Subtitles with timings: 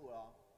[0.00, 0.49] 路了哦。